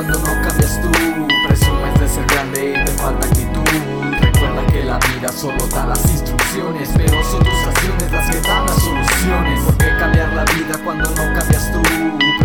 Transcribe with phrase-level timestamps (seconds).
[0.00, 0.90] cuando no cambias tú.
[1.46, 4.14] Presumes de ser grande y te falta actitud.
[4.18, 8.66] Recuerda que la vida solo da las instrucciones Pero son tus acciones las que dan
[8.66, 9.60] las soluciones.
[9.62, 12.39] ¿Por qué cambiar la vida cuando no cambias tú?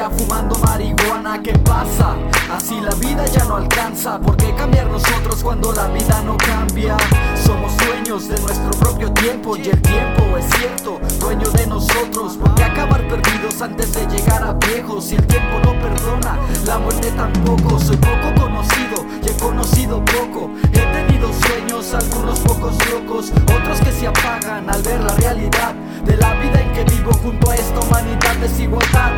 [0.00, 2.16] De 12 ya fumando marihuana, ¿qué pasa?
[2.50, 6.96] Así la vida ya no alcanza, ¿por qué cambiar nosotros cuando la vida no cambia?
[7.44, 12.62] Somos dueños de nuestro propio tiempo y el tiempo es cierto, dueño de nosotros, ¿por
[12.62, 15.04] acabar perdidos antes de llegar a viejos?
[15.04, 20.50] Si el tiempo no perdona, la muerte tampoco, soy poco conocido y he conocido poco,
[20.72, 26.16] he tenido sueños, algunos pocos locos, otros que se apagan al ver la realidad de
[26.16, 29.10] la vida en que vivo junto a esta humanidad desigualdad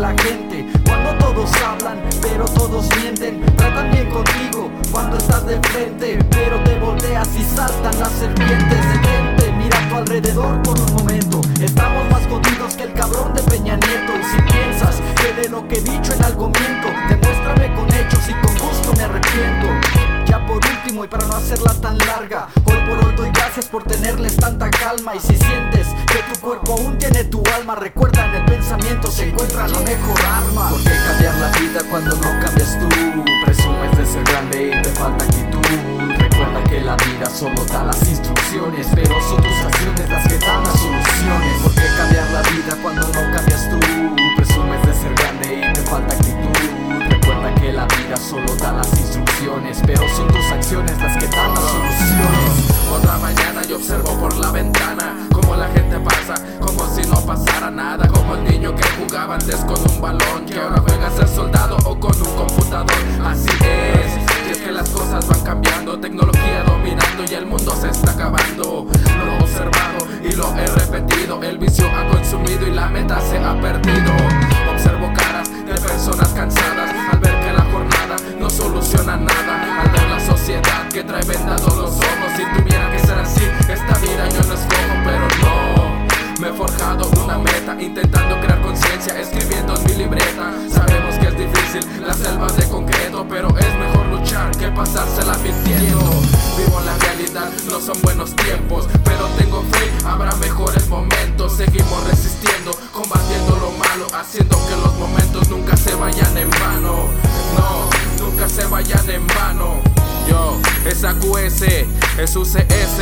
[0.00, 3.44] la gente cuando todos hablan pero todos mienten.
[3.56, 9.52] Tratan bien contigo cuando estás de frente pero te volteas y saltan las serpientes detente
[9.58, 11.40] mira a tu alrededor por un momento.
[11.60, 14.12] Estamos más jodidos que el cabrón de Peña Nieto.
[14.18, 18.28] Y si piensas que de lo que he dicho en algo miento demuéstrame con hechos
[18.28, 19.66] y con gusto me arrepiento.
[20.26, 22.48] Ya por último y para no hacerla tan larga
[22.90, 25.14] Hoy doy gracias por tenerles tanta calma.
[25.14, 29.28] Y si sientes que tu cuerpo aún tiene tu alma Recuerda en el pensamiento se
[29.28, 30.70] encuentra la mejor arma.
[30.70, 32.88] ¿Por qué cambiar la vida cuando no cambias tú?
[33.44, 35.60] Presumes de ser grande y te falta actitud.
[36.18, 40.64] Recuerda que la vida solo da las instrucciones Pero son tus acciones las que dan
[40.64, 41.62] las soluciones.
[41.62, 43.78] ¿Por qué cambiar la vida cuando no cambias tú?
[44.36, 46.40] Presumes de ser grande y te falta actitud.
[47.08, 51.54] Recuerda que la vida solo da las instrucciones Pero son tus acciones las que dan
[51.54, 57.02] las soluciones Otra mañana yo observo por la ventana Como la gente pasa, como si
[57.08, 61.06] no pasara nada Como el niño que jugaba antes con un balón Que ahora juega
[61.06, 62.96] a ser soldado o con un computador.
[63.24, 67.88] Así es, y es que las cosas van cambiando Tecnología dominando y el mundo se
[67.88, 68.86] está acabando.
[69.24, 73.38] Lo he observado y lo he repetido El vicio ha consumido y la meta se
[73.38, 74.12] ha perdido.
[74.72, 80.08] Observo caras de personas cansadas Al ver que la jornada no soluciona nada Al ver
[80.08, 82.69] la sociedad que trae vendados los ojos ser así,
[83.90, 89.18] esta vida yo no escojo Pero no, me he forjado una meta Intentando crear conciencia,
[89.18, 90.52] escribiendo en mi libreta.
[90.70, 96.10] Sabemos que es difícil, la selva de concreto Pero es mejor luchar que pasársela mintiendo.
[96.56, 101.56] Vivo la realidad, no son buenos tiempos Pero tengo fe, habrá mejores momentos.
[101.56, 102.29] Seguimos resistiendo,
[110.90, 111.62] es AQS,
[112.18, 112.98] es UCS,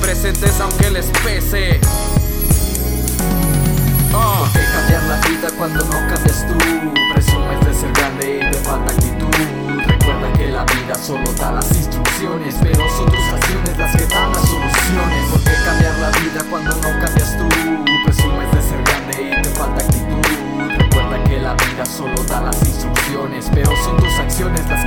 [0.00, 1.80] presentes aunque les pese.
[4.12, 4.40] Oh.
[4.40, 6.54] ¿Por qué cambiar la vida cuando no cambias tú?
[7.14, 9.30] Presumes de ser grande y te falta actitud.
[9.86, 14.32] Recuerda que la vida solo da las instrucciones, pero son tus acciones las que dan
[14.32, 15.30] las soluciones.
[15.30, 17.48] ¿Por qué cambiar la vida cuando no cambias tú?
[18.06, 20.10] Presumes de ser grande y te falta actitud.
[20.78, 24.79] Recuerda que la vida solo da las instrucciones, pero son tus acciones las